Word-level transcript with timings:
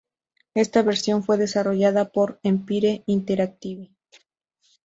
Esta 0.55 0.81
versión 0.81 1.23
fue 1.23 1.37
desarrollada 1.37 2.11
por 2.11 2.39
Empire 2.41 3.03
Interactive. 3.05 3.91